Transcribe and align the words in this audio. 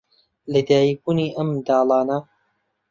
لەدایکبوونی 0.51 1.33
ئەم 1.35 1.47
منداڵانە 1.53 2.17